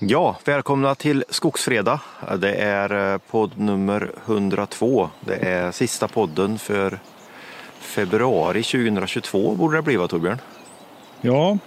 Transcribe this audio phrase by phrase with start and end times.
[0.00, 2.00] Ja, välkomna till Skogsfredag.
[2.38, 5.10] Det är eh, podd nummer 102.
[5.20, 6.98] Det är sista podden för
[7.78, 10.38] februari 2022 borde det bli va Torbjörn?
[11.20, 11.58] Ja,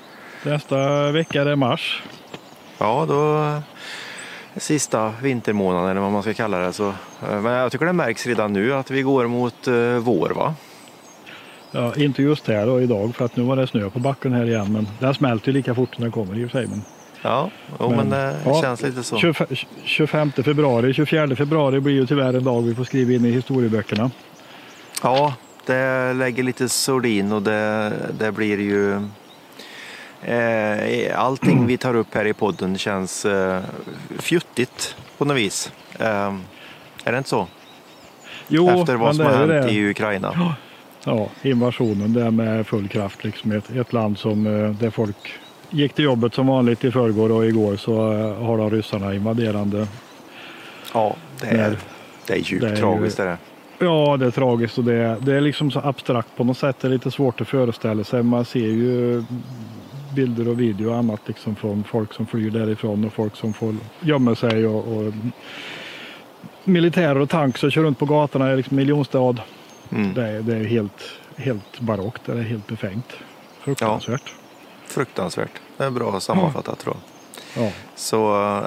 [0.46, 2.04] nästa vecka är det mars.
[2.78, 3.62] Ja, då
[4.60, 6.74] sista vintermånaden eller vad man ska kalla det.
[6.74, 10.30] Så, eh, men jag tycker det märks redan nu att vi går mot eh, vår
[10.30, 10.56] va?
[11.72, 14.46] Ja, inte just här då idag för att nu var det snö på backen här
[14.46, 14.74] igen.
[14.74, 16.68] Men den smälter lika fort som den kommer i och för sig.
[16.68, 16.82] Men,
[17.22, 17.50] Ja,
[17.80, 19.18] jo, men, det ja, känns lite så.
[19.18, 19.48] 25
[19.84, 24.12] 25 februari, 24 februari blir ju tyvärr en dag vi får skriva in i historieböckerna.
[25.04, 25.34] Ja,
[25.66, 28.94] det lägger lite sordin och det, det blir ju
[30.22, 33.62] eh, Allting vi tar upp här i podden känns eh,
[34.20, 35.72] fjuttigt på något vis.
[36.00, 36.36] Eh,
[37.04, 37.48] är det inte så?
[38.48, 39.72] Jo, Efter vad men som har hänt det.
[39.72, 40.56] i Ukraina.
[41.04, 43.24] Ja, invasionen där med full kraft.
[43.24, 45.34] Liksom ett, ett land som, eh, där folk
[45.72, 49.88] gick till jobbet som vanligt i förrgår och igår så eh, har de ryssarna invaderande.
[50.94, 51.78] Ja, det är,
[52.28, 53.20] det är djupt Det är tragiskt.
[53.20, 53.38] Är det.
[53.80, 56.80] Ja, det är tragiskt och det är, det är liksom så abstrakt på något sätt.
[56.80, 58.24] Det är lite svårt att föreställa sig.
[58.24, 59.24] Man ser ju
[60.16, 63.76] bilder och video och annat liksom från folk som flyr därifrån och folk som får
[64.00, 65.14] gömma sig och, och
[66.64, 69.36] militärer och tanks som kör runt på gatorna i liksom miljonstad.
[69.92, 70.14] Mm.
[70.14, 71.04] Det är, det är helt,
[71.36, 72.22] helt barockt.
[72.26, 73.14] Det är helt befängt.
[73.60, 74.34] Fruktansvärt.
[74.92, 75.52] Fruktansvärt.
[75.78, 77.02] Det är bra sammanfattat tror jag.
[77.66, 77.72] Ja.
[77.96, 78.16] Så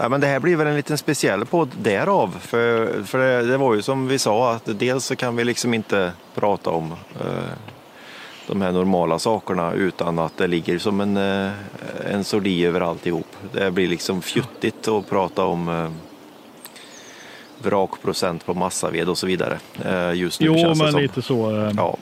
[0.02, 2.36] ja, men det här blir väl en liten speciell podd därav.
[2.40, 5.74] För, för det, det var ju som vi sa att dels så kan vi liksom
[5.74, 7.26] inte prata om eh,
[8.46, 11.50] de här normala sakerna utan att det ligger som en, eh,
[12.10, 13.26] en sordi över alltihop.
[13.52, 15.90] Det blir liksom fjuttigt att prata om eh,
[17.58, 19.58] vrakprocent på massaved och så vidare.
[19.84, 21.00] Eh, just nu Jo, känns det men som.
[21.02, 21.96] lite så eh, Ja,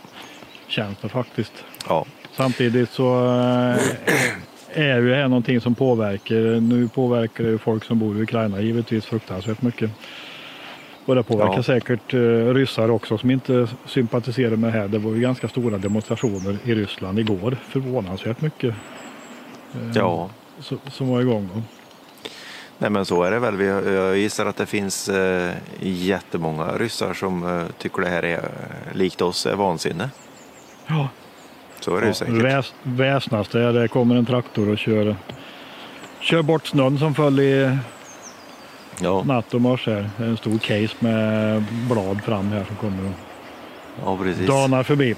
[0.68, 1.52] känns det faktiskt.
[1.88, 3.76] ja, Samtidigt så eh,
[4.72, 6.60] är ju det här någonting som påverkar.
[6.60, 9.90] Nu påverkar det ju folk som bor i Ukraina givetvis fruktansvärt mycket.
[11.04, 11.62] Och det påverkar Ja.
[11.62, 14.88] säkert uh, ryssar också som inte sympatiserar med det här.
[14.88, 17.56] Det var ju ganska stora demonstrationer i Ryssland igår.
[17.68, 18.74] Förvånansvärt mycket
[19.74, 20.30] eh, ja.
[20.90, 21.50] som var igång.
[21.54, 21.62] Då.
[22.78, 23.60] Nej men så är det väl.
[23.94, 28.96] Jag gissar att det finns eh, jättemånga ryssar som eh, tycker det här är eh,
[28.96, 30.10] likt oss är vansinne.
[30.86, 31.08] Ja,
[31.84, 32.34] Så är det ju säkert.
[32.34, 33.72] väs, väsnas det.
[33.72, 35.16] Det kommer en traktor och kör,
[36.20, 37.78] kör bort snön som föll i
[39.00, 39.90] Ja, natt och morse.
[39.90, 40.10] här.
[40.16, 43.14] Det är en stor case med blad fram här som kommer och
[44.04, 44.46] ja precis.
[44.46, 45.14] danar förbi.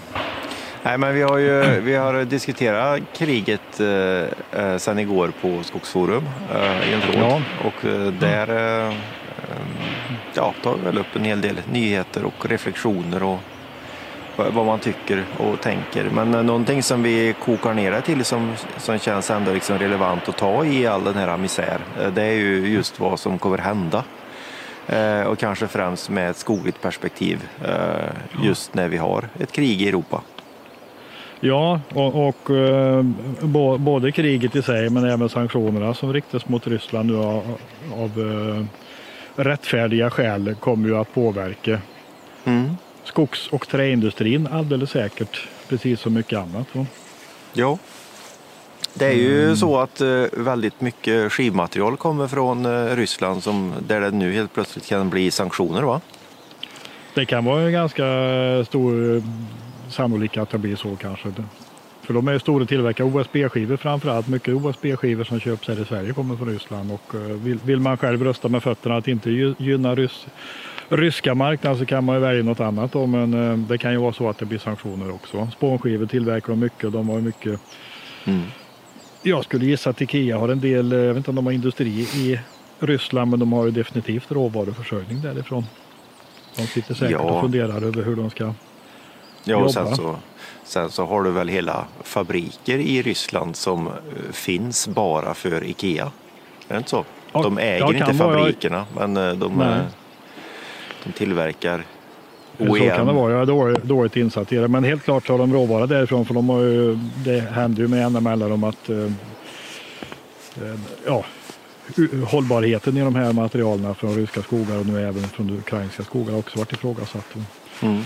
[0.83, 3.89] Nej men vi har ju vi har diskuterat kriget eh,
[4.65, 7.17] eh, sedan igår på Skogsforum eh, i en tråd.
[7.19, 7.41] Ja.
[7.65, 8.95] Och eh, där eh, eh,
[10.35, 13.39] ja, tar vi väl upp en hel del nyheter och reflektioner och
[14.37, 16.05] vad man tycker och tänker.
[16.05, 20.29] Men eh, någonting som vi kokar ner det till som, som känns ändå liksom relevant
[20.29, 23.59] att ta i all den här misär, eh, det är ju just vad som kommer
[23.59, 24.05] hända.
[24.87, 27.49] Eh, och kanske främst med ett skogligt perspektiv
[28.43, 30.21] just när vi har ett krig i Europa.
[31.41, 32.51] Ja, och, och
[33.41, 37.59] bo- både kriget i sig men även sanktionerna som riktas mot Ryssland nu av,
[37.95, 38.11] av
[39.37, 41.79] rättfärdiga skäl kommer ju att påverka
[42.45, 42.77] Mm.
[43.05, 46.67] Skogs och träindustrin alldeles säkert, precis som mycket annat.
[46.73, 46.87] va?
[47.53, 47.79] Ja.
[48.95, 54.01] Det är ju så att eh, väldigt mycket skivmaterial kommer från eh, Ryssland som, där
[54.01, 56.01] det nu helt plötsligt kan bli sanktioner va?
[57.15, 58.05] Det kan vara en ganska
[58.67, 59.23] stor
[59.91, 61.33] sannolikhet att det blir så kanske.
[62.03, 64.29] För de är stora tillverkare OSB-skivor framförallt.
[64.29, 66.93] Mycket OSB-skivor som köps här i Sverige kommer från Ryssland.
[66.93, 67.21] Och eh,
[67.65, 70.27] vill, man själv rösta med fötterna att inte gy- gynna rys,
[70.97, 72.93] ryska marknaden så kan man ju välja något annat.
[72.93, 73.07] Då.
[73.07, 75.49] Men eh, det kan ju vara så att det blir sanktioner också.
[75.53, 76.93] Spånskivor tillverkar de mycket.
[76.93, 77.61] De har mycket.
[78.25, 78.43] Mm.
[79.23, 81.53] Jag skulle gissa att Ikea har en del, eh, jag vet inte om de har
[81.53, 82.41] industri i
[82.79, 85.65] Ryssland men de har ju definitivt råvaruförsörjning därifrån.
[86.57, 87.19] De sitter säkert Ja.
[87.19, 88.53] och funderar över hur de ska
[89.45, 90.17] Ja, och sen så,
[90.65, 93.93] sen så har du väl hela fabriker i Ryssland som eh,
[94.33, 96.05] finns bara för Ikea.
[96.69, 97.05] Är det inte så?
[97.33, 98.39] De äger ja, inte kan vara.
[98.39, 99.81] fabrikerna men de, Nej.
[101.05, 101.85] De tillverkar
[102.59, 103.07] Så kan det OEM.
[103.17, 103.33] vara.
[103.33, 104.69] Jag är dåligt, dåligt insatt i det.
[104.69, 106.27] Men helt klart har de råvara därifrån.
[106.27, 108.99] För de har ju, det händer ju med jämna mellanrum att eh,
[110.63, 111.25] eh, ja,
[112.27, 116.39] hållbarheten i de här materialen från ryska skogar och nu även från ukrainska skogar har
[116.39, 117.35] också varit ifrågasatt.
[117.83, 117.99] Mm.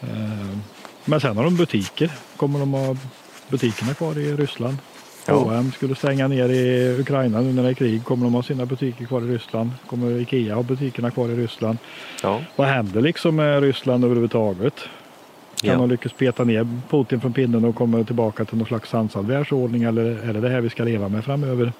[0.00, 0.58] Eh,
[1.04, 2.10] Men sen har de butiker.
[2.36, 2.96] Kommer de ha
[3.48, 4.76] butikerna kvar i Ryssland?
[5.26, 8.04] H&M skulle stänga ner i Ukraina nu när det är krig.
[8.04, 9.70] Kommer de ha sina butiker kvar i Ryssland?
[9.86, 11.78] Kommer Ikea ha butikerna kvar i Ryssland?
[12.22, 12.40] Ja.
[12.56, 14.74] Vad händer liksom med Ryssland överhuvudtaget?
[15.60, 15.76] Kan Ja.
[15.78, 19.82] de lyckas peta ner Putin från pinnen och komma tillbaka till någon slags sansad världsordning
[19.82, 21.72] eller är det det här vi ska leva med framöver?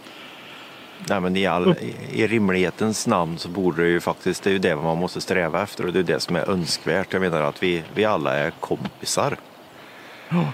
[1.09, 4.53] Nej, men i, all, i, i rimlighetens namn så borde det ju faktiskt, det är
[4.53, 7.13] ju det man måste sträva efter och det är det som är önskvärt.
[7.13, 9.37] Jag menar att vi, vi alla är kompisar.
[10.29, 10.53] Ja.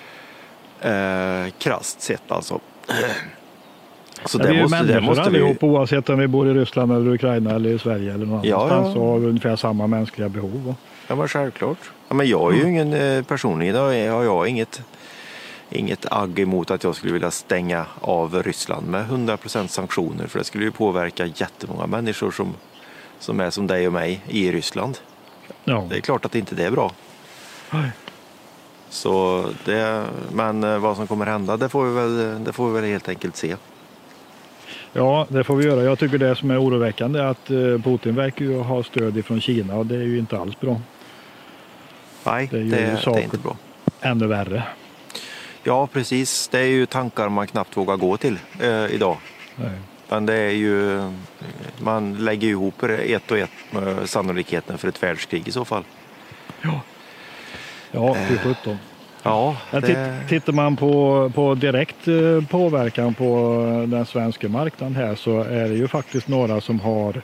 [0.90, 2.60] Eh, krasst sett alltså.
[4.24, 7.54] Så Ja, vi är ju människor allihop oavsett om vi bor i Ryssland eller Ukraina
[7.54, 8.94] eller i Sverige eller någon Ja, annanstans ja.
[8.94, 10.64] så har vi ungefär samma mänskliga behov.
[10.66, 10.74] va?
[11.08, 11.78] Ja men självklart.
[12.08, 13.92] Ja, men jag är ju ingen eh, personligen har
[14.24, 14.82] jag inget,
[15.70, 20.44] inget agg emot att jag skulle vilja stänga av Ryssland med 100% sanktioner för det
[20.44, 22.54] skulle ju påverka jättemånga människor som,
[23.18, 24.98] som är som dig och mig i Ryssland.
[25.64, 25.86] Ja.
[25.90, 26.92] Det är klart att inte det är bra.
[27.70, 27.90] Nej.
[28.90, 32.80] Så det, men eh, vad som kommer hända det får, vi väl, det får vi
[32.80, 33.56] väl helt enkelt se.
[34.92, 35.82] ja, det får vi göra.
[35.82, 39.40] Jag tycker det som är oroväckande är att eh, Putin verkar ju ha stöd ifrån
[39.40, 40.80] Kina och det är ju inte alls bra.
[42.24, 43.56] Nej, Det det är det, saker- är inte bra.
[44.00, 44.62] Ännu värre.
[45.62, 49.16] Ja precis, det är ju tankar man knappt vågar gå till eh, idag.
[49.56, 49.70] Nej.
[50.08, 51.02] Men det är ju,
[51.78, 55.84] man lägger ju ihop ett och ett med sannolikheten för ett världskrig i så fall.
[56.62, 56.80] Ja,
[58.28, 58.78] fy sjutton.
[59.22, 63.56] Ja, det, titt, tittar man på, på direkt eh, påverkan på
[63.88, 67.22] den svenska marknaden här så är det ju faktiskt några som har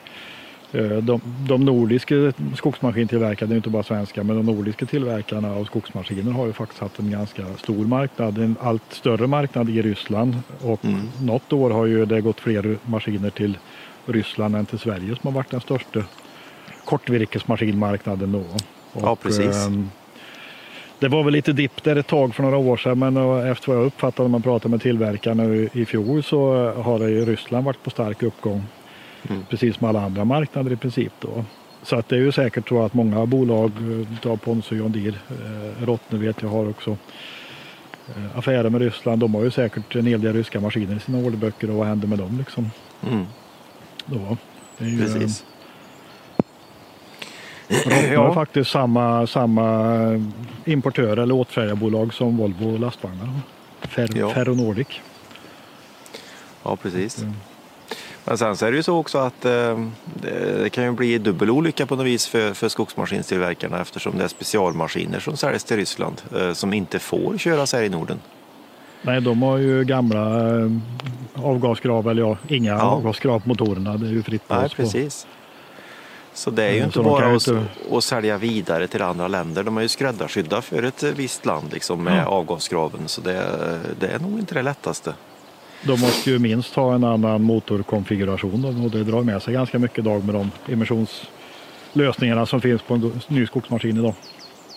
[0.71, 2.15] eh, de, de nordiska
[2.55, 6.81] skogsmaskintillverkarna, det är inte bara svenska, men de nordiska tillverkarna av skogsmaskiner har ju faktiskt
[6.81, 10.35] haft en ganska stor marknad, en allt större marknad i Ryssland.
[10.61, 11.01] Och Mm.
[11.21, 13.57] något år har ju det gått fler maskiner till
[14.05, 16.03] Ryssland än till Sverige som har varit den största
[16.85, 18.43] kortvirkesmaskinmarknaden då.
[19.01, 19.55] Ja, precis.
[19.65, 19.89] ehm,
[20.99, 23.67] det var väl lite dipp där ett tag för några år sedan men eh, efter
[23.67, 27.65] vad jag uppfattade när man pratade med tillverkarna i, fjol så har det i Ryssland
[27.65, 28.63] varit på stark uppgång.
[29.29, 29.45] Mm.
[29.49, 31.13] Precis som alla andra marknader i princip.
[31.19, 31.43] Då.
[31.83, 35.15] Så att det är ju säkert så att många bolag, eh, tar Ponsu, John Deere,
[35.29, 36.97] eh, Rottner vet jag har också
[38.07, 39.21] eh, affärer med Ryssland.
[39.21, 42.07] De har ju säkert en hel del ryska maskiner i sina orderböcker och vad händer
[42.07, 42.71] med dem liksom?
[43.09, 43.25] mm,
[44.05, 44.37] Då?
[44.77, 45.45] Det är ju, precis.
[48.13, 48.27] Ja.
[48.27, 49.99] har faktiskt samma, samma
[50.65, 53.29] importör eller åtfärjarbolag som Volvo lastvagnar.
[53.81, 54.29] Fer, Ja.
[54.29, 54.87] Ferronordic.
[56.63, 57.21] Ja, precis.
[57.21, 57.33] Mm.
[58.25, 59.79] Men sen så är det ju så också att eh,
[60.21, 64.27] det, kan ju bli dubbel olycka på något vis för, för skogsmaskinstillverkarna eftersom det är
[64.27, 68.19] specialmaskiner som säljs till Ryssland eh, som inte får köras här i Norden.
[69.01, 70.71] Nej, de har ju gamla eh,
[71.33, 72.81] avgaskrav, eller ja, inga Ja.
[72.81, 73.97] avgaskrav på motorerna.
[73.97, 74.99] Det är ju fritt Nej, blås på.
[76.37, 79.63] Så det är ju Mm, inte bara att, inte- att sälja vidare till andra länder.
[79.63, 82.25] De är ju skräddarsydda för ett visst land liksom, med Ja.
[82.25, 82.99] avgaskraven.
[83.07, 83.33] Så det,
[83.99, 85.13] det är nog inte det lättaste.
[85.83, 90.03] De måste ju minst ha en annan motorkonfiguration och det drar med sig ganska mycket
[90.03, 94.13] dag med de emissionslösningarna som finns på en ny skogsmaskin idag.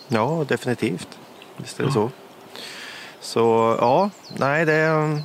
[0.07, 1.07] Ja, definitivt.
[1.57, 2.09] Visst är det så.
[3.21, 5.21] Så ja, nej det är...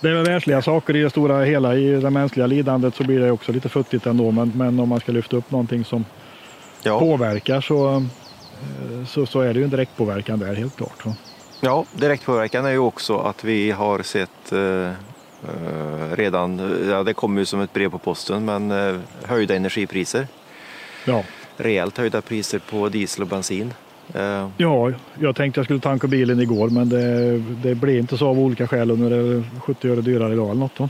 [0.00, 1.74] Det är väl världsliga saker i det stora hela.
[1.76, 4.30] I det mänskliga lidandet så blir det också lite futtigt ändå.
[4.30, 6.04] Men, men om man ska lyfta upp någonting som
[6.82, 8.02] Ja, påverkar så, eh,
[9.06, 11.04] så, så är det ju en direktpåverkan där helt klart.
[11.60, 14.88] ja direktpåverkan är ju också att vi har sett eh,
[15.48, 20.26] eh, redan, ja det kommer ju som ett brev på posten, men eh, höjda energipriser.
[21.04, 21.22] Ja.
[21.56, 23.74] Rejält höjda priser på diesel och bensin.
[24.14, 28.28] Eh, ja, jag tänkte jag skulle tanka bilen igår men det, det blev inte så
[28.28, 28.90] av olika skäl.
[28.90, 30.76] Och nu är det 70 öre dyrare idag eller något.
[30.76, 30.88] Då.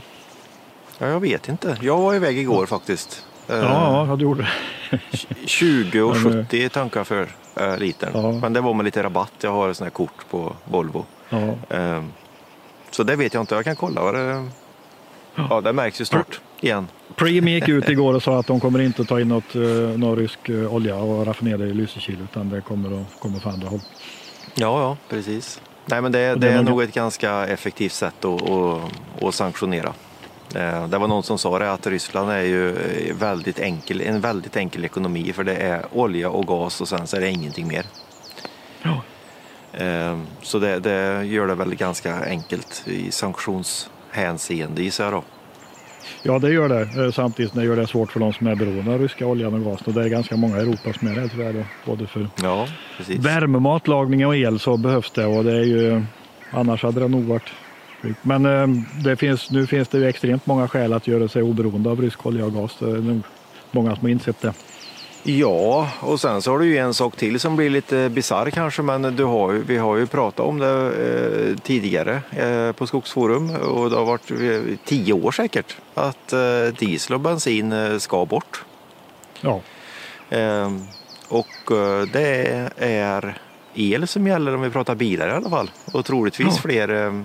[0.99, 1.77] ja, jag vet inte.
[1.81, 3.25] Jag var iväg igår faktiskt.
[3.49, 5.17] Eh, Ja, ja, du gjorde det.
[5.47, 8.09] 20 och Men, eh, 70 tankar för eh, litern.
[8.13, 8.31] Ja.
[8.31, 9.31] Men det var med lite rabatt.
[9.41, 11.05] Jag har ett sånt här kort på Volvo.
[11.29, 11.55] Ja.
[12.91, 13.55] Så det vet jag inte.
[13.55, 14.47] Jag kan kolla vad det...
[15.49, 16.87] Ja, det märks ju snart igen.
[17.15, 19.61] Preem gick ut igår och sa att de kommer inte ta in något, eh,
[19.97, 23.67] någon rysk eh, olja och raffinera i Lysekil utan det kommer att komma från andra
[23.67, 23.81] håll.
[24.55, 25.61] Ja, ja, precis.
[25.85, 28.81] Nej, men det, det det är nog ett ganska effektivt sätt att, att,
[29.23, 29.93] att sanktionera.
[30.55, 32.75] Eh, Det var någon som sa det att Ryssland är ju
[33.19, 37.17] väldigt enkel, en väldigt enkel ekonomi för det är olja och gas och sen så
[37.17, 37.85] är det ingenting mer.
[38.81, 39.01] Ja.
[40.41, 45.23] Så det, det gör det väl ganska enkelt i sanktionshänseende gissar jag då.
[46.23, 47.05] Ja, det gör det.
[47.05, 49.63] Eh, Samtidigt det gör det svårt för de som är beroende av ryska oljan och
[49.63, 49.83] gasen.
[49.87, 51.65] Och det är ganska många i Europa som är det tyvärr.
[51.85, 53.19] Både för Ja, precis.
[53.19, 55.25] värme, matlagning och el så behövs det.
[55.25, 56.03] Och det är ju,
[56.51, 57.49] annars hade det nog varit.
[58.21, 58.67] Men eh,
[59.03, 62.25] det finns, nu finns det ju extremt många skäl att göra sig oberoende av rysk
[62.25, 62.75] olja och gas.
[62.79, 63.21] Det är nog
[63.71, 64.53] många som har insett det.
[65.27, 68.81] Ja, och sen så har du ju en sak till som blir lite bisarr kanske,
[68.81, 70.91] men du har vi har ju pratat om det
[71.49, 76.39] eh, tidigare eh, på Skogsforum och det har varit eh, tio år säkert att eh,
[76.79, 78.63] diesel och bensin eh, ska bort.
[79.41, 79.61] Ja,
[80.29, 80.71] Eh,
[81.27, 83.37] och eh, det är
[83.73, 86.61] el som gäller om vi pratar bilar i alla fall och troligtvis Ja.
[86.61, 87.23] fler,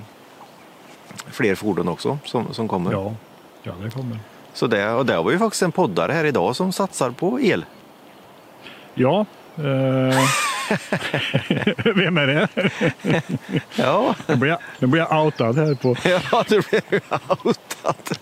[1.30, 2.92] fler fordon också som, som kommer.
[2.92, 3.14] ja.
[3.62, 4.18] Ja, det kommer.
[4.54, 7.64] Så det, och det var ju faktiskt en poddare här idag som satsar på el.
[9.00, 9.26] Ja.
[9.56, 10.18] Eh,
[11.94, 12.48] vem är det?
[13.76, 15.96] Ja, Nu blir, jag, nu blir jag outad här på...
[16.32, 16.56] ja du
[16.90, 17.00] ju
[17.44, 18.18] outad.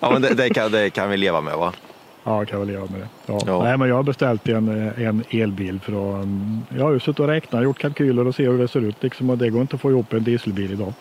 [0.00, 1.72] Ja, men det, det, kan, det kan vi leva med va?
[2.24, 3.08] Ja, jag kan väl leva med det.
[3.26, 3.40] Ja.
[3.46, 3.62] Ja.
[3.62, 6.26] Nej, men jag har beställt en, en elbil för att...
[6.76, 9.02] Jag har ju suttit och räknat, gjort kalkyler och se hur det ser ut.
[9.02, 10.92] Liksom, och det går inte att få ihop en dieselbil idag.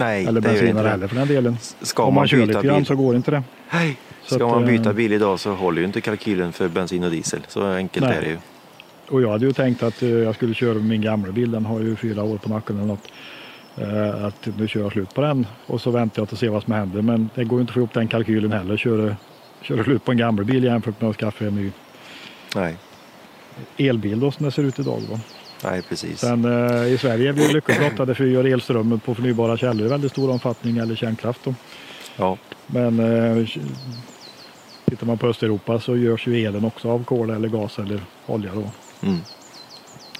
[0.00, 1.56] Nej, Eller bensinare heller för den delen.
[1.82, 3.42] Ska Om man, man kör lite grann så går inte det.
[3.70, 3.96] Nej.
[4.22, 7.10] Ska att, man eh, byta bil idag så håller ju inte kalkylen för bensin och
[7.10, 7.40] diesel.
[7.48, 8.16] Så enkelt Nej.
[8.16, 8.38] är det ju.
[9.08, 11.50] Och jag hade ju tänkt att eh, jag skulle köra min gamla bil.
[11.50, 13.12] Den har ju fyra år på nacken eller något.
[13.76, 16.48] Eh, att nu kör jag slut på den och så väntar jag till att se
[16.48, 17.02] vad som händer.
[17.02, 18.76] Men det går ju inte att få ihop den kalkylen heller.
[18.76, 19.16] Köra,
[19.62, 21.70] köra slut på en gammal bil jämfört med att skaffa en ny
[22.54, 22.76] Nej,
[23.76, 25.00] elbil då som det ser ut idag.
[25.10, 25.18] Då.
[25.64, 26.20] Nej precis.
[26.20, 29.56] Sen eh, i Sverige är vi ju lyckligt lottade för vi gör elströmmen på förnybara
[29.56, 31.40] källor i väldigt stor omfattning eller kärnkraft.
[31.44, 31.54] Då.
[32.16, 33.46] Ja, Men eh,
[34.84, 38.50] tittar man på Östeuropa så görs ju elen också av kol eller gas eller olja
[38.54, 38.70] då,
[39.06, 39.20] mm.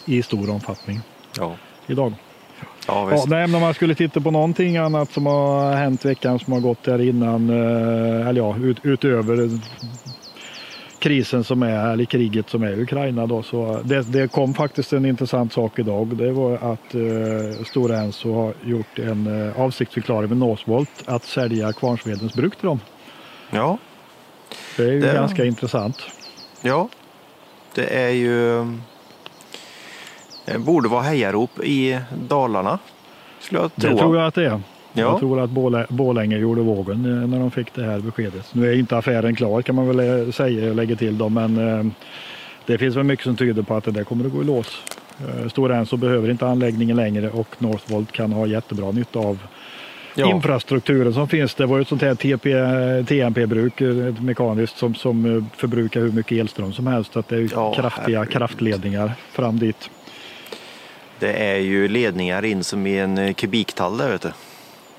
[0.05, 1.01] i stor omfattning
[1.39, 1.57] ja.
[1.87, 2.13] idag.
[2.61, 3.27] ja Ja, visst.
[3.27, 6.61] nej, men om man skulle titta på någonting annat som har hänt veckan som har
[6.61, 9.51] gått där innan, eh, eller ja, ut, utöver
[11.01, 14.93] krisen som är, eller kriget som är i Ukraina då, så det, det kom faktiskt
[14.93, 16.07] en intressant sak idag.
[16.17, 21.73] Det var att eh, Stora Enso har gjort en eh, avsiktsförklaring med Northvolt att sälja
[21.73, 22.81] Kvarnsvedens bruk till dem.
[23.51, 23.79] Ja,
[24.77, 26.03] Det är ju Det- ganska intressant.
[26.63, 26.89] ja.
[27.75, 28.67] Det är ju...
[30.47, 32.79] Det borde vara hejarop i Dalarna.
[33.41, 33.99] Skulle jag Det tro.
[33.99, 34.61] tror jag att det är.
[34.93, 35.01] Ja.
[35.03, 38.55] Jag tror att Borlä- Borlänge gjorde vågen eh, när de fick det här beskedet.
[38.55, 41.59] Nu är inte affären klar kan man väl eh, säga och lägga till då, men
[41.79, 41.85] eh,
[42.67, 44.83] det finns väl mycket som tyder på att det där kommer att gå i lås.
[45.51, 49.39] Stora Enso behöver inte anläggningen längre och Northvolt kan ha jättebra nytta av
[50.15, 50.31] Ja.
[50.31, 51.55] infrastrukturen som finns.
[51.55, 52.55] Det var ju ett sånt här TP,
[53.05, 57.17] TMP-bruk, ett mekaniskt, som, som förbrukar hur mycket elström som helst.
[57.17, 58.33] Att det är Ja, kraftiga herregud.
[58.33, 59.91] kraftledningar fram dit.
[61.19, 64.29] Det är ju ledningar in som i en kubiktall där vet du.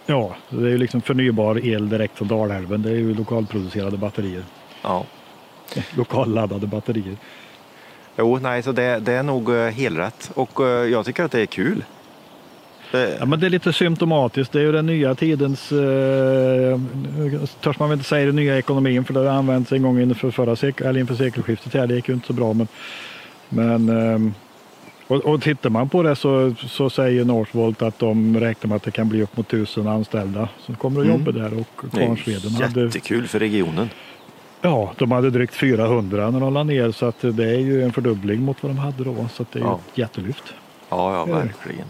[0.05, 2.81] Ja, det är ju liksom förnybar el direkt från Dalälven.
[2.81, 4.43] Det är ju lokalproducerade batterier.
[4.81, 5.05] Ja.
[5.95, 7.17] Lokalladdade batterier.
[8.17, 10.31] Jo, nej, så det, det är nog eh, helrätt.
[10.33, 11.83] Och eh, jag tycker att det är kul.
[12.91, 14.53] Det, Ja, men det är lite symptomatiskt.
[14.53, 16.79] Det är ju den nya tidens, eh,
[17.61, 20.31] törs man väl inte säga den nya ekonomin för det har använts en gång inför,
[20.31, 21.73] förra sek- eller inför sekelskiftet.
[21.73, 21.87] Här.
[21.87, 22.53] Det gick ju inte så bra.
[22.53, 22.67] Men,
[23.49, 24.33] men, ehm,
[25.11, 28.83] och, och tittar man på det så, så säger Northvolt att de räknar med att
[28.83, 31.17] det kan bli upp mot tusen anställda som kommer att Mm.
[31.19, 31.53] jobba där.
[31.59, 33.89] Och det är Kvarnsveden hade, jättekul för regionen.
[34.61, 37.93] ja, de hade drygt 400 när de la ner så att det är ju en
[37.93, 39.27] fördubbling mot vad de hade då.
[39.33, 39.79] Så det är Ja.
[39.91, 40.43] ett jättelyft.
[40.89, 41.85] Ja, ja, verkligen.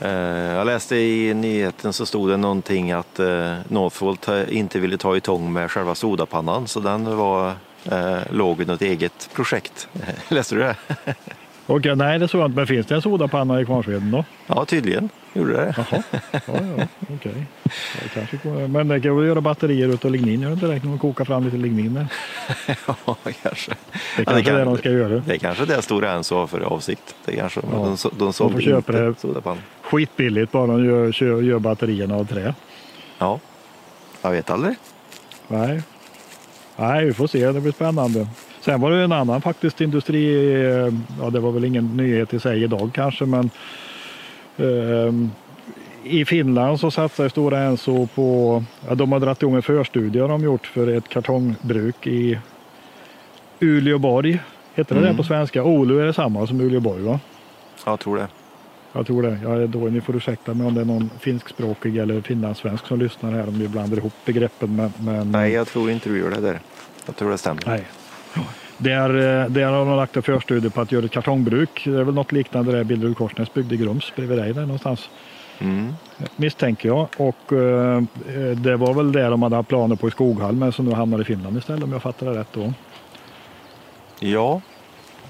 [0.00, 0.10] Eh,
[0.54, 5.16] Jag läste i nyheten så stod det någonting att eh, Northvolt eh, inte ville ta
[5.16, 7.52] i tång med själva sodapannan så den var,
[8.30, 9.88] låg i något eget projekt.
[10.28, 10.76] Läste du det?
[11.66, 12.56] Ja, nej, det såg jag inte.
[12.56, 14.24] Men finns det en sodapanna i Kvarnsveden då?
[14.46, 15.74] Ja, tydligen gjorde det.
[15.76, 16.02] Jaha,
[16.32, 16.40] ja,
[16.78, 17.46] ja, okej.
[18.14, 20.84] Kanske går- Men det kan väl göra batterier utav lignin, gör det inte det?
[20.84, 22.06] Man koka fram lite lignin där?
[23.06, 23.70] Ja, kanske.
[23.70, 23.76] Det
[24.16, 25.22] Ja, kanske är det de ska göra.
[25.26, 27.14] Det är kanske det Stora Enso har för avsikt.
[27.24, 27.78] Det kanske, Ja.
[27.78, 29.14] de, så- de sålde köpa inte det.
[29.20, 29.62] sodapannan.
[29.82, 32.54] Skitbilligt bara de gör, gör batterierna av trä.
[33.18, 33.40] Ja,
[34.22, 34.74] jag vet aldrig.
[35.48, 35.82] Nej.
[36.76, 37.52] Nej, vi får se.
[37.52, 38.26] Det blir spännande.
[38.64, 40.54] Sen var det en annan faktiskt industri.
[40.64, 43.50] eh, Ja, det var väl ingen nyhet i sig idag kanske, men
[44.56, 45.30] ehm,
[46.04, 50.42] i Finland så satsar Stora Enso på, ja, de har dragit igång en förstudie de
[50.44, 52.38] gjort för ett kartongbruk i
[53.60, 54.38] Uleåborg.
[54.74, 55.12] Heter det Mm.
[55.12, 55.62] det på svenska?
[55.62, 57.20] Olu är det samma som Uleåborg va?
[57.86, 58.28] Jag tror det.
[58.92, 59.38] Jag tror det.
[59.42, 59.92] Jag är dålig.
[59.92, 63.58] Ni får ursäkta mig om det är någon finskspråkig eller finlandssvensk som lyssnar här om
[63.58, 64.76] vi blandar ihop begreppen.
[64.76, 66.60] Men, men, Nej, jag tror inte du gör det där.
[67.06, 67.62] Jag tror det stämmer.
[67.66, 67.82] Nej.
[68.78, 71.82] Där, eh, där har de lagt en förstudie på att göra ett kartongbruk.
[71.84, 75.08] Det är väl något liknande där Billerud Korsnäs byggde i Grums bredvid dig där någonstans.
[75.58, 75.94] Mm.
[76.36, 77.08] Misstänker jag.
[77.16, 78.02] Och eh,
[78.54, 81.20] det var väl det de hade haft planer på i Skoghall men som nu hamnar
[81.20, 82.72] i Finland istället om jag fattar det rätt då.
[84.20, 84.60] Ja,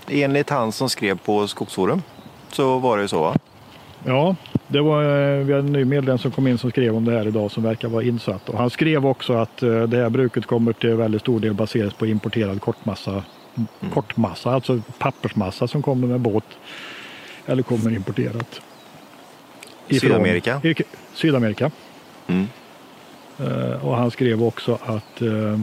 [0.09, 2.03] enligt han som skrev på Skogsforum
[2.53, 3.37] så var det ju så va?
[4.05, 4.37] Ja,
[4.67, 7.13] det var, eh, vi hade en ny medlem som kom in som skrev om det
[7.13, 8.49] här idag som verkar vara insatt.
[8.49, 11.95] Och han skrev också att eh, det här bruket kommer till väldigt stor del baseras
[11.95, 13.23] på importerad kortmassa.
[13.95, 16.45] Kortmassa, alltså pappersmassa som kommer med båt.
[17.47, 18.61] Eller kommer importerat.
[19.89, 20.61] Ifrån- Sydamerika?
[20.65, 20.75] i-
[21.15, 21.71] Sydamerika.
[22.27, 22.47] Mm.
[23.39, 25.61] Eh, Och han skrev också att eh,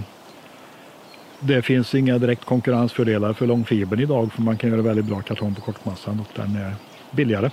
[1.40, 5.56] det finns inga direkt konkurrensfördelar för långfibern idag för man kan göra väldigt bra kartong
[5.56, 6.76] på kortmassan och den är
[7.12, 7.50] billigare.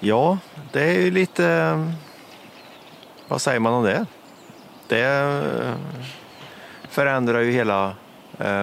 [0.00, 0.38] Ja,
[0.72, 1.86] det är ju lite...
[3.28, 4.06] vad säger man om det?
[4.88, 5.74] Det eh,
[6.88, 7.94] förändrar ju hela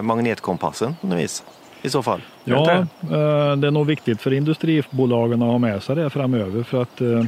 [0.01, 1.44] magnetkompassen på något vis
[1.82, 2.22] i så fall.
[2.44, 2.66] Ja,
[3.00, 3.16] det?
[3.16, 7.01] eh, det är nog viktigt för industribolagen att ha med sig det framöver för att
[7.01, 7.24] eh,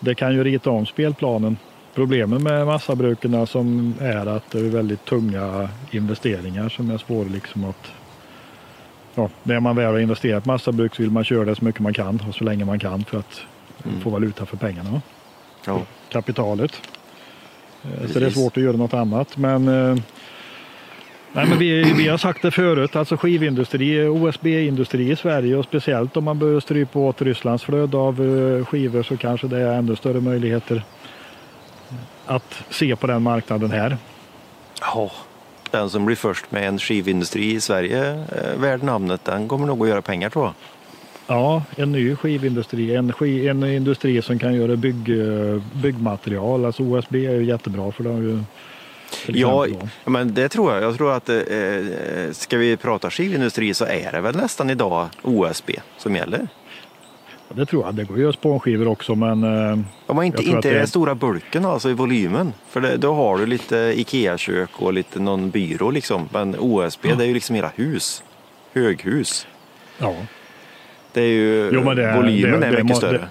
[0.00, 1.56] det kan ju rita om spelplanen.
[1.94, 7.64] Problemet med massabruken som är att det är väldigt tunga investeringar som är svåra liksom
[7.64, 7.90] att
[9.14, 11.94] Ja, när man väl har investerat massabruk så vill man köra det så mycket man
[11.94, 13.40] kan och så länge man kan för att
[13.84, 14.00] Mm.
[14.00, 15.00] få valuta för pengarna,
[15.66, 15.80] Ja.
[16.08, 16.72] kapitalet.
[17.84, 18.14] Eh, Så Precis.
[18.14, 19.36] det är svårt att göra något annat.
[19.36, 19.96] Men, eh,
[21.32, 26.16] nej, men vi, vi har sagt det förut, alltså skivindustri, OSB-industri i Sverige och speciellt
[26.16, 29.96] om man börjar strypa åt Rysslands flöde av eh, skivor så kanske det är ännu
[29.96, 30.82] större möjligheter
[32.26, 33.96] att se på den marknaden här.
[34.80, 35.10] Ja,
[35.70, 39.82] den som blir först med en skivindustri i Sverige eh, värd namnet, den kommer nog
[39.82, 40.54] att göra pengar tror jag.
[41.26, 46.64] Ja, en ny skivindustri, en, ski, en industri som kan göra bygg, eh, byggmaterial.
[46.64, 48.44] Alltså OSB är ju jättebra för det har ju till
[49.26, 49.66] Ja,
[50.04, 50.82] ja, men det tror jag.
[50.82, 51.36] Jag tror att eh,
[52.32, 56.48] ska vi prata skivindustri så är det väl nästan idag OSB som gäller.
[57.48, 57.94] det tror jag.
[57.94, 61.14] Det går ju att spånskivor också men eh, Om man inte, inte det den stora
[61.14, 62.52] bulken alltså i volymen.
[62.68, 66.28] För det, då har du lite Ikea-kök och lite någon byrå liksom.
[66.32, 68.22] Men OSB det är ju liksom hela hus.
[68.72, 69.46] Höghus.
[69.98, 70.14] ja.
[71.12, 73.28] Det är ju, Jo, men det- volymen det- är mycket större.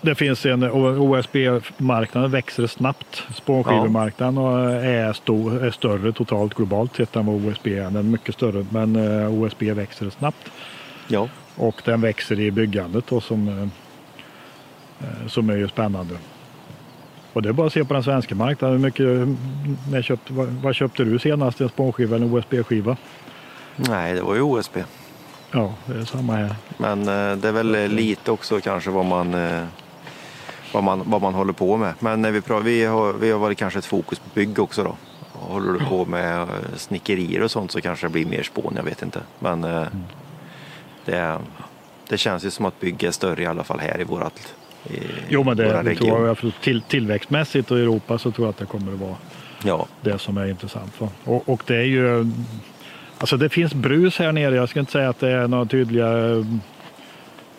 [0.00, 3.22] Det- finns en OSB-marknaden växer snabbt.
[3.34, 4.38] Spånskivemarknaden
[4.84, 7.82] är, stor, är större totalt globalt sett än vad OSB är.
[7.82, 10.50] Den är mycket större men eh, OSB växer snabbt.
[11.08, 11.28] Ja.
[11.56, 13.62] Och den växer i byggandet då, som, eh,
[15.08, 16.14] eh, som är ju spännande.
[17.32, 18.76] Och det är bara att se på den svenska marknaden.
[18.76, 19.38] Hur mycket,
[19.92, 20.30] när köpt,
[20.62, 21.60] vad, köpte du senast?
[21.60, 22.96] En spånskiva eller en OSB-skiva?
[23.76, 24.76] Nej, det var ju OSB.
[25.50, 26.54] Ja, det är samma här.
[26.78, 29.64] Men eh, det är väl eh, lite också kanske vad man, eh,
[30.72, 31.94] vad man, vad man håller på med.
[32.00, 34.84] Men när vi, pratar, vi, har, vi har varit kanske ett fokus på bygg också
[34.84, 34.96] då.
[35.32, 38.82] Håller du på med eh, snickerier och sånt så kanske det blir mer spån, jag
[38.82, 39.20] vet inte.
[39.38, 39.86] Men eh,
[41.04, 41.38] det,
[42.08, 45.00] det känns ju som att bygg är större i alla fall här i vårat i
[45.28, 48.50] Jo, men det, det tror jag, för till, tillväxtmässigt och i Europa så tror jag
[48.50, 49.16] att det kommer att vara
[49.64, 50.92] Ja, det som är intressant.
[51.24, 52.32] Och, och det är ju,
[53.18, 54.56] alltså det finns brus här nere.
[54.56, 56.08] Jag ska inte säga att det är några tydliga,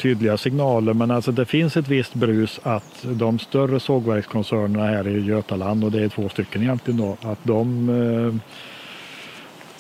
[0.02, 5.26] tydliga signaler, men alltså det finns ett visst brus att de större sågverkskoncernerna här i
[5.26, 8.56] Götaland, och det är två stycken egentligen då, att de eh,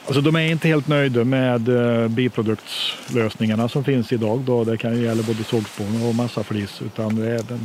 [0.10, 4.40] Alltså de är inte helt nöjda med eh, biproduktslösningarna som finns idag.
[4.40, 4.64] Då.
[4.64, 6.82] Det kan ju gälla både sågspån och massaflis.
[6.82, 7.60] Utan det är den,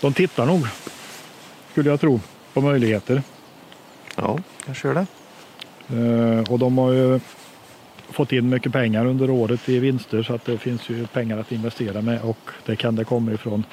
[0.00, 0.66] de tittar nog,
[1.70, 2.20] skulle jag tro,
[2.54, 3.22] på möjligheter.
[4.16, 5.06] ja jag kör det.
[5.96, 7.20] Eh, och de har ju
[8.12, 11.52] fått in mycket pengar under året i vinster så att det finns ju pengar att
[11.52, 13.64] investera med och det kan det komma ifrån.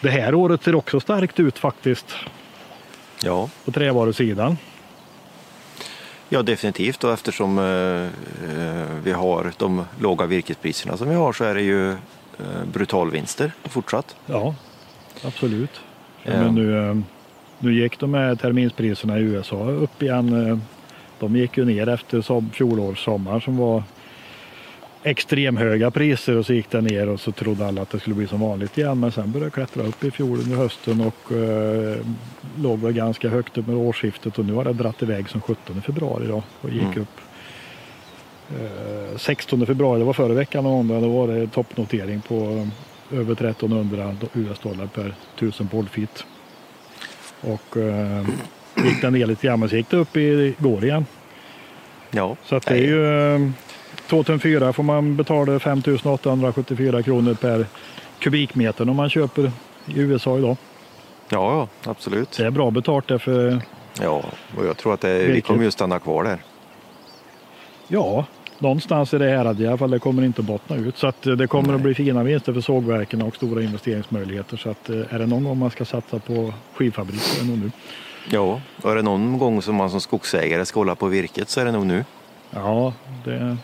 [0.00, 2.14] Det här året ser också starkt ut faktiskt
[3.24, 4.56] Ja, på trävarusidan.
[6.28, 7.04] ja definitivt.
[7.04, 11.62] Och eftersom eh, eh, vi har de låga virkespriserna som vi har så är det
[11.62, 11.96] ju eh,
[12.72, 14.16] brutalvinster fortsatt.
[14.26, 14.54] Ja,
[15.24, 15.80] absolut.
[16.24, 17.02] Men nu,
[17.58, 20.62] nu gick de här terminspriserna i USA upp igen.
[21.22, 23.82] Eh, De gick ju ner efter som fjolårssommar som var
[25.04, 28.26] extremhöga priser och så gick det ner och så trodde alla att det skulle bli
[28.26, 29.00] som vanligt igen.
[29.00, 31.96] Men sen började det klättra upp i fjol under hösten och eh,
[32.62, 35.82] låg väl ganska högt upp med årsskiftet och nu har det dratt iväg som 17
[35.82, 37.00] februari då och gick Mm.
[37.02, 37.20] upp.
[38.60, 42.68] Eh, 16 februari, det var förra veckan och då var det toppnotering på
[43.12, 46.24] över 1300 US-dollar per 1000 boardfeet.
[47.40, 48.24] Och eh,
[48.84, 51.06] gick den ner lite grann men så gick det upp igår igen.
[52.10, 53.50] Ja, Så att det är ju eh,
[54.08, 57.66] 2004 får man betala 5874 kronor per
[58.18, 59.50] kubikmeter om man köper
[59.86, 60.56] i USA idag.
[61.28, 62.36] Ja, ja, absolut.
[62.36, 63.60] Det är bra betalt där för
[64.00, 64.22] Ja,
[64.58, 66.38] och jag tror att det, vi kommer ju stanna kvar där.
[67.88, 68.24] ja,
[68.58, 69.90] någonstans i det här i alla fall.
[69.90, 70.98] Det kommer inte bottna ut.
[70.98, 71.76] Så att det kommer Nej.
[71.76, 74.56] att bli fina vinster för sågverken och stora investeringsmöjligheter.
[74.56, 77.50] Så att eh, är det någon gång man ska satsa på skivfabrik så är det
[77.50, 77.70] nog nu.
[78.30, 81.64] Ja, är det någon gång som man som skogsägare ska hålla på virket så är
[81.64, 82.04] det nog nu.
[82.50, 82.92] Ja,
[83.24, 83.56] det,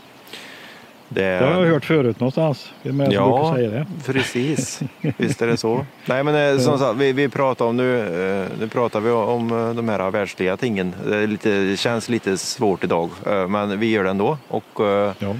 [1.08, 2.72] Det, det har jag hört förut någonstans.
[2.82, 3.52] Vem är det Ja.
[3.56, 3.86] säga det?
[4.06, 4.80] Precis,
[5.16, 5.86] visst är det så.
[6.06, 9.50] Nej men eh, som sagt, vi, vi pratar om nu, eh, nu pratar vi om
[9.52, 10.94] eh, de här världsliga tingen.
[11.06, 13.10] Det, lite, det känns lite svårt idag,
[13.48, 14.38] men vi gör det ändå.
[14.48, 14.80] Och,
[15.18, 15.34] Ja.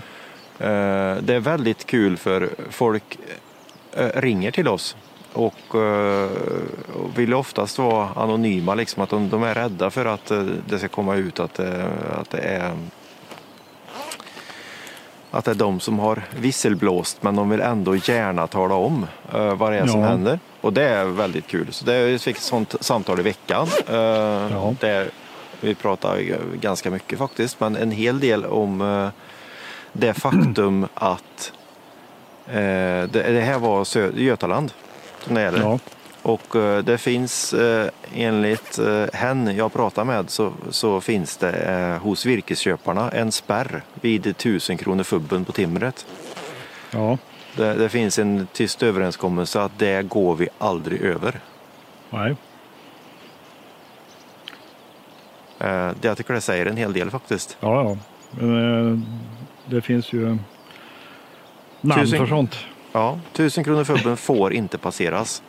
[1.20, 3.18] det är väldigt kul för folk
[4.14, 4.96] ringer till oss
[5.32, 6.30] och, eh,
[6.94, 10.78] och vill oftast vara anonyma, liksom, att de, de är rädda för att eh, det
[10.78, 11.84] ska komma ut att, eh,
[12.20, 12.72] att det är
[15.30, 19.54] Att det är de som har visselblåst men de vill ändå gärna tala om uh,
[19.54, 20.06] vad det är som Ja.
[20.06, 20.38] händer.
[20.60, 21.66] Och det är väldigt kul.
[21.70, 23.66] Så det jag fick ett sånt samtal i veckan.
[23.90, 24.74] Uh, Ja.
[24.80, 25.10] där
[25.60, 29.08] vi pratar eh, ganska mycket faktiskt, men en hel del om uh,
[29.92, 31.52] det faktum att
[32.48, 34.72] uh, det, det här var Sö- Götaland
[35.36, 35.58] gäller.
[35.60, 35.78] Ja,
[36.22, 41.98] Och eh, det finns eh, enligt eh, hen jag pratar med så, så finns det
[42.02, 46.06] hos virkesköparna en spärr vid 1000 kronor fubben på timret.
[46.90, 47.18] ja,
[47.56, 51.40] Det, det finns en tyst överenskommelse att det går vi aldrig över.
[52.10, 52.36] nej.
[56.00, 57.56] Det jag tycker det säger en hel del faktiskt.
[57.60, 57.96] Ja, ja.
[58.30, 59.06] Men,
[59.66, 60.38] det finns ju
[61.80, 62.56] namn Tusen- för sånt.
[62.92, 65.42] Ja, 1000 kronor fubben får inte passeras.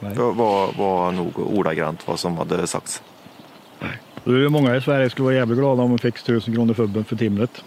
[0.00, 0.14] Nej.
[0.14, 3.02] Det var, var nog ordagrant vad som hade sagts.
[4.24, 6.74] Det är ju många i Sverige skulle vara jävligt glada om de fick 1000 kronor
[6.74, 7.64] fubben för timret.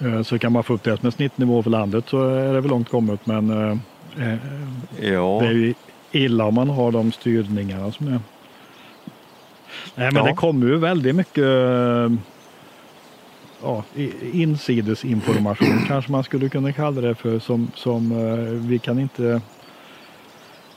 [0.00, 2.60] Eh, Så kan man få upp det som en snittnivå för landet så är det
[2.60, 3.26] väl långt kommet.
[3.26, 3.78] Men eh,
[4.28, 4.38] eh,
[5.12, 5.74] Ja, det är ju
[6.12, 8.10] illa om man har de styrningarna som är.
[9.94, 10.22] Nej, men Ja.
[10.22, 11.44] det kommer ju väldigt mycket
[13.66, 13.84] ja,
[14.32, 19.40] insidesinformation kanske man skulle kunna kalla det för som, som eh, vi kan inte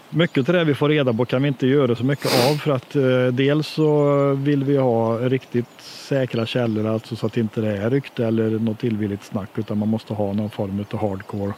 [0.10, 2.72] mycket av det vi får reda på kan vi inte göra så mycket av för
[2.72, 7.78] att eh, dels så vill vi ha riktigt säkra källor, alltså så att inte det
[7.78, 11.54] är rykte eller något illvilligt snack utan man måste ha någon form av hardcore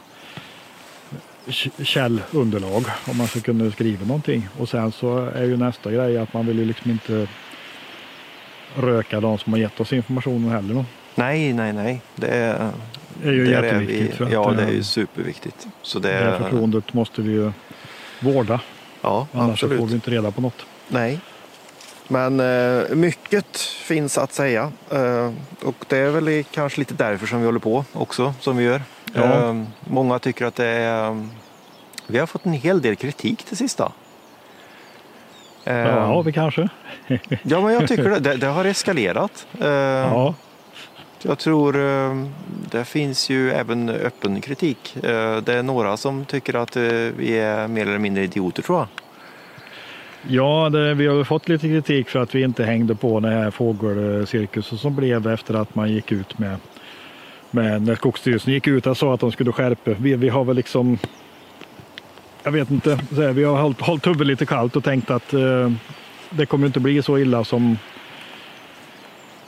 [1.82, 4.48] källunderlag om man ska kunna skriva någonting.
[4.58, 7.28] Och sen så är ju nästa grej att man vill ju liksom inte
[8.74, 10.74] röka de som har gett oss informationen heller.
[10.74, 12.00] Då nej, nej, nej.
[12.16, 12.70] Det är,
[13.22, 14.14] Det är ju jätteviktigt.
[14.16, 15.66] för vi, ja, det är eh, ju superviktigt.
[15.82, 17.52] Så det, det är, förtroendet måste vi ju
[18.20, 18.60] vårda.
[19.02, 19.78] ja, Annars absolut.
[19.78, 20.66] får vi inte reda på något.
[20.88, 21.18] Nej.
[22.08, 24.72] Men eh, mycket finns att säga.
[24.90, 25.30] Eh,
[25.64, 28.64] och det är väl i- kanske lite därför som vi håller på också, som vi
[28.64, 28.82] gör.
[29.14, 29.22] Ja.
[29.48, 31.28] Eh, många tycker att det är...
[32.06, 33.92] Vi har fått en hel del kritik till sista.
[35.64, 36.68] Eh, Ja, vi kanske.
[37.42, 38.18] ja, men jag tycker det.
[38.20, 39.46] Det, det har eskalerat.
[39.60, 40.34] Eh, Ja,
[41.24, 42.26] jag tror eh,
[42.70, 44.96] det finns ju även öppen kritik.
[44.96, 46.82] Eh, det är några som tycker att eh,
[47.16, 48.88] vi är mer eller mindre idioter tror jag.
[50.28, 53.50] ja det, vi har fått lite kritik för att vi inte hängde på den här
[53.50, 56.56] fågelcirkusen som blev efter att man gick ut med,
[57.50, 59.90] med när Skogsstyrelsen gick ut och sa att de skulle skärpa.
[59.90, 60.98] Vi, vi har väl liksom,
[62.42, 65.32] jag vet inte, så här, vi har hållit, hållit huvudet lite kallt och tänkt att
[65.34, 65.72] eh,
[66.30, 67.76] det kommer inte bli så illa som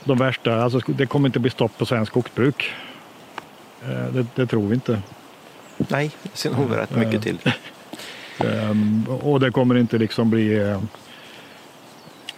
[0.05, 2.71] de värsta, alltså det kommer inte bli stopp på svensk skogsbruk.
[3.83, 5.01] Eh, det, det tror vi inte.
[5.77, 7.37] Nej, det ser nog rätt mycket till.
[8.39, 10.81] Ehm, och det kommer inte liksom bli eh,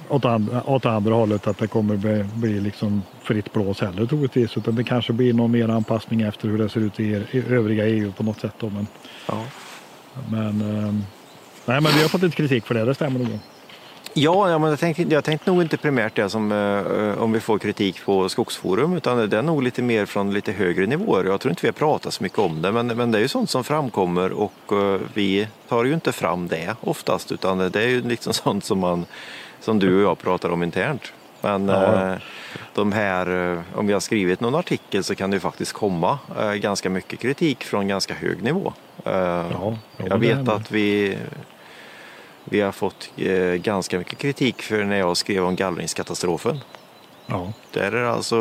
[0.10, 4.58] åt, andra, åt andra hållet att det kommer bli, bli liksom fritt blås heller troligtvis.
[4.58, 7.43] Utan det kanske blir någon mer anpassning efter hur det ser ut i, er- i
[7.53, 8.53] övriga EU på något sätt.
[8.60, 8.69] Då.
[8.69, 8.88] Men,
[9.27, 9.43] Ja.
[10.30, 11.03] men, ehm,
[11.65, 13.39] nej, men vi har fått lite kritik för det, det stämmer nog.
[14.19, 17.39] Ja, ja men jag tänkte, jag tänkte nog inte primärt det som eh, om vi
[17.39, 21.23] får kritik på Skogsforum utan det är nog lite mer från lite högre nivåer.
[21.23, 23.27] Jag tror inte vi har pratat så mycket om det men, men det är ju
[23.27, 27.88] sånt som framkommer och eh, vi tar ju inte fram det oftast utan det är
[27.88, 29.06] ju liksom sånt som, man,
[29.60, 31.13] som du och jag pratar om internt.
[31.41, 32.17] Men Ja, eh,
[32.73, 36.19] de här, eh, om vi har skrivit någon artikel så kan det ju faktiskt komma
[36.39, 38.73] eh, ganska mycket kritik från ganska hög nivå.
[39.06, 41.17] Eh, Ja, ja, jag vet att vi,
[42.49, 46.60] vi har fått eh, ganska mycket kritik för när jag skrev om gallringskatastrofen.
[47.25, 48.38] Ja, Där är det alltså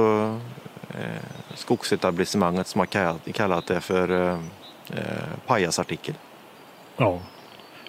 [0.91, 2.87] eh, skogsetablissemanget som har
[3.33, 4.39] kallat, det för eh,
[4.91, 5.05] eh,
[5.47, 6.15] pajasartikel.
[6.97, 7.21] ja.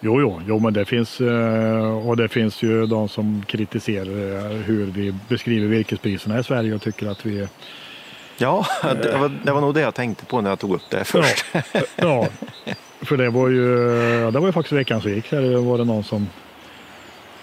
[0.01, 4.86] Jo, jo, jo, men det finns eh, och det finns ju de som kritiserar hur
[4.86, 7.47] vi beskriver virkespriserna i Sverige och tycker att vi
[8.38, 11.03] Ja, det var, det var nog det jag tänkte på när jag tog upp det
[11.03, 11.45] först.
[11.53, 12.27] Ja, ja,
[13.01, 13.63] för det var ju,
[14.23, 15.31] ja, det var ju faktiskt veckans vik.
[15.31, 16.27] Här var det någon som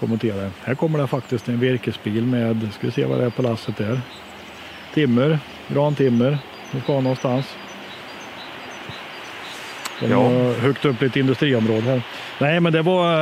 [0.01, 0.51] kommenterade.
[0.65, 3.77] Här kommer det faktiskt en virkesbil med, ska vi se vad det är på lasset
[3.77, 4.01] där.
[4.95, 5.39] Timmer,
[5.69, 6.39] grantimmer.
[6.73, 7.47] De ska någonstans.
[10.01, 10.17] De Ja.
[10.23, 12.03] har högt upp lite industriområde här.
[12.41, 13.13] Nej, men det var,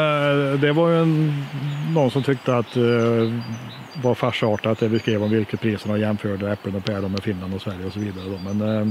[0.53, 1.45] eh, det var ju en,
[1.95, 3.41] någon som tyckte att det
[4.03, 7.63] var farsartat det vi skrev om virkespriserna och jämförde äpplen och päron med Finland och
[7.63, 8.25] Sverige och så vidare.
[8.29, 8.53] Då.
[8.53, 8.89] Men eh,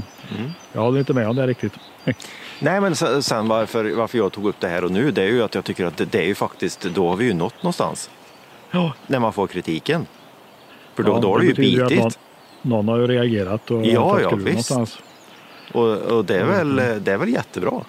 [0.72, 1.72] jag håller inte med om det riktigt.
[2.58, 5.26] Nej, men se- sen varför, varför jag tog upp det här och nu, det är
[5.28, 7.62] ju att jag tycker att det, det är ju faktiskt, då har vi ju nått
[7.62, 8.10] någonstans.
[8.70, 10.06] Ja, När man får kritiken.
[10.94, 12.02] För då, Ja, då har det ju betyder att bitit.
[12.04, 12.12] Någon,
[12.62, 14.46] någon har ju reagerat och Ja, ja, visst.
[14.70, 14.98] någonstans.
[15.72, 17.04] Och, och det, är väl, Mm.
[17.04, 17.80] det är väl jättebra.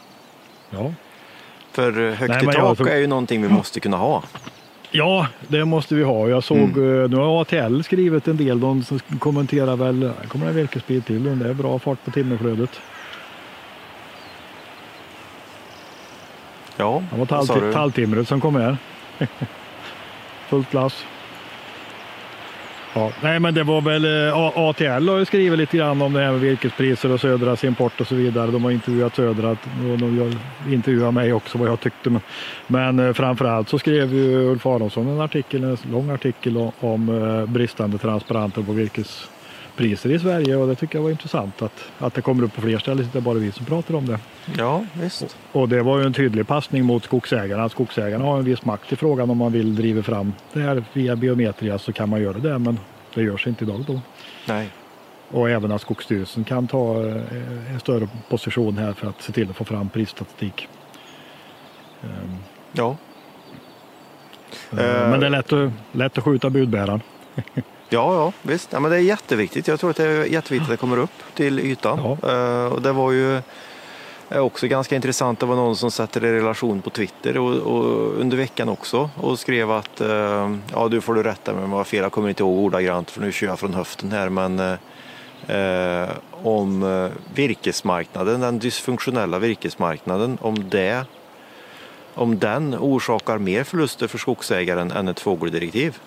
[0.70, 0.94] Ja.
[1.72, 4.24] För högt Nej, i jag tak tror- är ju någonting vi måste kunna ha.
[4.96, 6.30] Ja, det måste vi ha.
[6.30, 7.12] Jag såg, mm.
[7.12, 8.60] nu har ATL skrivit en del.
[8.60, 8.84] De
[9.20, 11.40] kommenterar väl, kommer det virkesbil till.
[11.40, 12.82] Det är bra fart på timmerflödet.
[16.78, 18.78] Ja, Det var tall, talltimret som kom här.
[20.50, 21.06] Fullt lass.
[22.96, 26.20] Ja, nej, men det var väl eh, ATL har ju skrivit lite grann om det
[26.20, 28.52] här med virkespriser och Södras import och så vidare.
[28.52, 30.34] De har intervjuat Södra och de
[30.70, 32.10] intervjuade mig också vad jag tyckte.
[32.10, 32.22] Men,
[32.68, 37.10] men eh, framförallt så skrev ju Ulf Aronsson en artikel, en lång artikel om, om
[37.10, 39.30] eh, bristande transparenter på virkes
[39.76, 42.62] priser i Sverige och det tycker jag var intressant att, att det kommer upp på
[42.62, 43.10] fler ställen.
[43.12, 44.20] Det är bara vi som pratar om det.
[44.58, 45.38] Ja, visst.
[45.52, 47.70] Och, och det var ju en tydlig passning mot skogsägarna.
[47.70, 51.16] Skogsägarna har en viss makt i frågan om man vill driva fram det här via
[51.16, 52.80] biometria så kan man göra det, men
[53.14, 54.02] det görs inte idag då.
[54.48, 54.70] Nej.
[55.32, 59.50] Och även att Skogsstyrelsen kan ta eh, en större position här för att se till
[59.50, 60.68] att få fram prisstatistik.
[62.04, 62.38] Ehm.
[62.72, 62.98] Ja.
[64.70, 67.02] Men det är lätt att, lätt att skjuta budbäraren.
[67.94, 68.74] Ja, ja visst.
[68.74, 69.68] Ja, men det är jätteviktigt.
[69.68, 72.18] Jag tror att det är jätteviktigt att det kommer upp till ytan.
[72.22, 72.66] Ja.
[72.66, 73.42] Uh, och det var ju
[74.30, 75.40] också ganska intressant.
[75.40, 79.10] Det var någon som satte det i relation på Twitter och, och under veckan också
[79.22, 82.02] och skrev att uh, ja, du får du rätta mig om jag har fel.
[82.02, 84.30] Jag kommer inte ihåg ordagrant för nu kör jag från höften här.
[84.30, 86.10] Men uh,
[86.44, 91.06] om virkesmarknaden, den dysfunktionella virkesmarknaden, om det
[92.16, 95.98] om den orsakar mer förluster för skogsägaren än ett fågeldirektiv?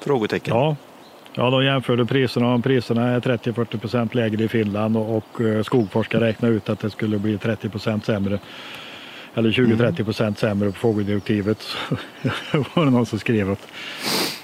[0.00, 0.56] Frågetecken.
[0.56, 0.76] Ja,
[1.36, 5.62] Ja, de jämförde priserna och priserna är 30-40 procent lägre i Finland och, och eh,
[5.62, 8.38] Skogforska räknade ut att det skulle bli 30 procent sämre.
[9.34, 11.58] Eller 20-30 procent sämre på fågeldirektivet.
[12.74, 13.68] var det någon som skrev att,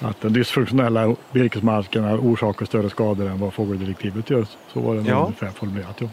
[0.01, 4.47] att den dysfunktionella virkesmarken orsakar större skador än vad fågeldirektivet gör.
[4.73, 5.25] Så var det ja.
[5.25, 5.97] ungefär formulerat.
[5.99, 6.09] Ja.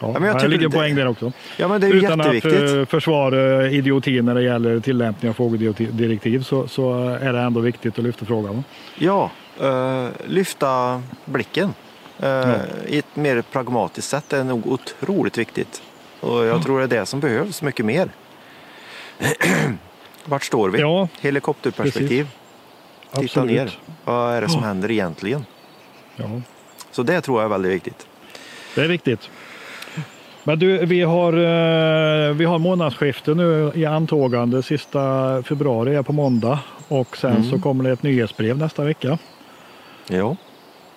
[0.00, 1.32] Ja, men jag det ligger en poäng där också.
[1.56, 2.62] Ja, men det är Utan jätteviktigt.
[2.62, 7.60] att uh, försvara idioti när det gäller tillämpning av fågeldirektiv så, så är det ändå
[7.60, 8.64] viktigt att lyfta frågan.
[8.98, 9.30] Ja,
[9.62, 11.74] uh, lyfta blicken
[12.22, 12.56] uh, ja.
[12.86, 15.82] i ett mer pragmatiskt sätt är nog otroligt viktigt.
[16.20, 16.62] Och jag ja.
[16.62, 18.08] tror det är det som behövs mycket mer.
[20.24, 20.80] Vart står vi?
[20.80, 22.28] Ja, Helikopterperspektiv.
[23.12, 23.30] Precis.
[23.30, 23.78] Titta ner.
[24.04, 25.44] Vad är det som händer egentligen?
[26.16, 26.40] Ja.
[26.90, 28.06] Så det tror jag är väldigt viktigt.
[28.74, 29.30] Det är viktigt.
[30.44, 34.62] Men du, vi har, eh, vi har månadsskifte nu i antågande.
[34.62, 37.50] Sista februari är på måndag och sen mm.
[37.50, 39.18] så kommer det ett nyhetsbrev nästa vecka.
[40.08, 40.36] Ja.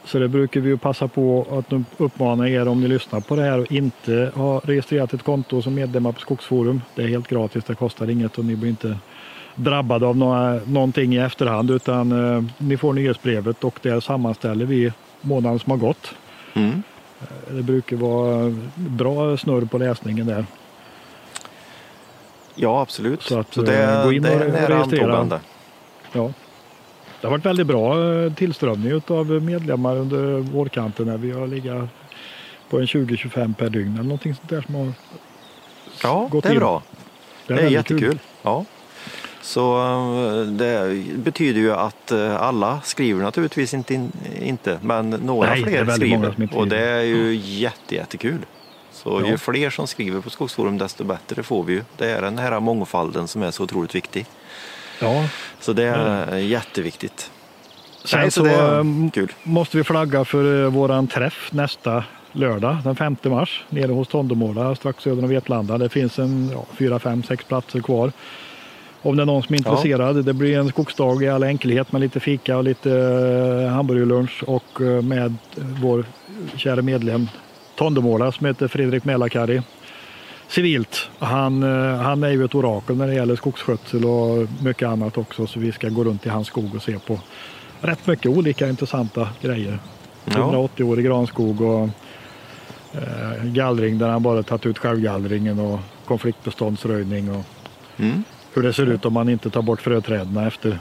[0.05, 3.41] Så det brukar vi ju passa på att uppmana er om ni lyssnar på det
[3.41, 6.81] här och inte har registrerat ett konto som medlemmar på Skogsforum.
[6.95, 8.97] Det är helt gratis, det kostar inget och ni blir inte
[9.55, 14.91] drabbade av några, någonting i efterhand utan eh, ni får nyhetsbrevet och där sammanställer vi
[15.21, 16.15] månaden som har gått.
[16.53, 16.83] Mm.
[17.47, 20.45] Det brukar vara bra snurr på läsningen där.
[22.55, 23.21] Ja, absolut.
[23.21, 25.39] Så, att, Så det, eh, gå in det är nära antågande.
[26.11, 26.31] Ja.
[27.25, 31.21] Det har varit väldigt bra eh, tillströmning av medlemmar under vårkanten.
[31.21, 31.89] Vi har legat
[32.69, 34.93] på en 20-25 per dygn eller någonting sånt där som har
[36.03, 36.59] Ja, gått det är in.
[36.59, 36.83] bra.
[37.47, 38.09] Det är, det är jättekul.
[38.09, 38.19] Kul.
[38.41, 38.65] Ja.
[39.41, 44.09] Så eh, det betyder ju att eh, alla skriver naturligtvis inte,
[44.41, 48.45] inte men några Nej, fler skriver och det är ju jätte, jättekul.
[48.91, 49.29] Så ja.
[49.29, 51.81] ju fler som skriver på Skogsforum desto bättre får vi ju.
[51.97, 54.25] Det är den här mångfalden som är så otroligt viktig.
[54.99, 55.25] Ja.
[55.59, 56.39] Så det är ja.
[56.39, 57.31] jätteviktigt.
[58.03, 59.33] Sen Nej, så, så ehm, kul.
[59.43, 64.75] måste vi flagga för eh, våran träff nästa lördag den 5 mars nere hos Tondemåla
[64.75, 65.77] strax söder om Vetlanda.
[65.77, 68.11] Det finns en ja, fyra, fem, sex platser kvar.
[69.01, 70.17] Om det är någon som är intresserad.
[70.17, 70.21] Ja.
[70.21, 74.81] Det blir en skogsdag i all enkelhet med lite fika och lite uh, hamburgerlunch och
[75.03, 76.05] med vår
[76.55, 77.29] kära medlem
[77.75, 79.61] Tondemåla som heter Fredrik Mälarkari.
[80.47, 81.09] Civilt.
[81.19, 85.47] Han, uh, han är ju ett orakel när det gäller skogsskötsel och mycket annat också
[85.47, 87.19] så vi ska gå runt i hans skog och se på
[87.81, 89.79] rätt mycket olika intressanta grejer.
[90.25, 90.33] Ja.
[90.33, 91.89] 180-årig granskog och
[93.43, 97.29] gallring där han bara tagit ut självgallringen och konfliktbeståndsröjning.
[97.31, 97.43] Och,
[97.97, 98.23] mm
[98.55, 100.79] hur det ser ut om man inte tar bort fröträden efter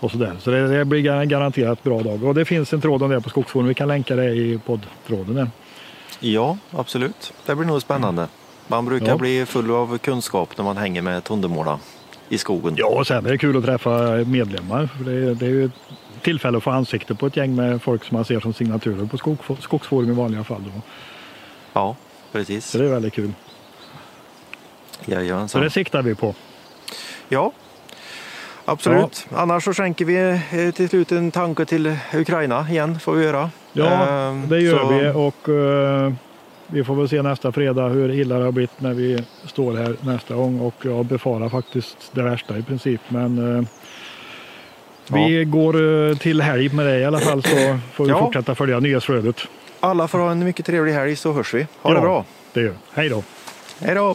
[0.00, 0.36] och sådär.
[0.40, 2.24] Så det, det blir garanterat bra dag.
[2.24, 3.66] Och det finns en tråd om det på Skogsforum.
[3.66, 5.50] Vi kan länka det i poddtråden.
[6.20, 7.32] Ja, absolut.
[7.46, 8.28] Det blir nog spännande.
[8.70, 9.16] Man brukar ja.
[9.16, 11.78] bli full av kunskap när man hänger med Tondemåla
[12.28, 12.74] i skogen.
[12.76, 14.86] Ja, och sen är det kul att träffa medlemmar.
[14.86, 15.72] För det, det är ju ett
[16.22, 19.18] tillfälle att få ansikte på ett gäng med folk som man ser som signaturer på
[19.18, 20.62] skog, Skogsforum i vanliga fall.
[20.64, 20.80] Då.
[21.72, 21.96] Ja,
[22.32, 22.66] precis.
[22.66, 23.32] Så det är väldigt kul.
[25.04, 25.48] Jajamensan.
[25.48, 26.34] Så det siktar vi på.
[27.28, 27.52] Ja,
[28.64, 29.26] absolut.
[29.30, 29.38] Ja.
[29.38, 33.50] Annars så skänker vi eh, till slut en tanke till Ukraina igen, får vi göra.
[33.72, 34.88] Ja, ehm, det gör så...
[34.88, 36.12] vi och uh,
[36.72, 39.96] vi får väl se nästa fredag hur illa det har blivit när vi står här
[40.00, 43.00] nästa gång och jag befarar faktiskt det värsta i princip.
[43.08, 43.64] Men uh,
[45.08, 48.18] Vi går eh, till helg med dig i alla fall så får vi Ja.
[48.18, 49.36] fortsätta följa nyhetsflödet.
[49.80, 51.66] Alla får ha en mycket trevlig helg så hörs vi.
[51.82, 52.02] Ha det Ja.
[52.02, 52.24] bra.
[52.52, 52.74] Det gör.
[52.92, 53.22] Hej då!
[53.80, 54.14] Hej då!